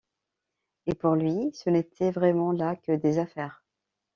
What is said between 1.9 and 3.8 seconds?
vraiment là que des affaires.